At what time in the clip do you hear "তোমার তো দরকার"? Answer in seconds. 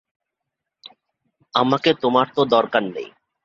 2.01-2.83